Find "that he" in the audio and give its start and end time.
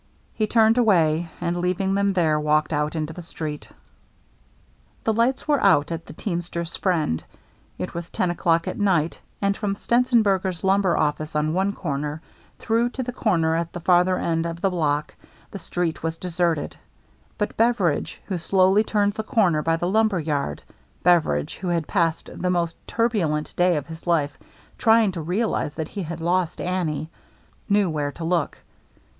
25.75-26.01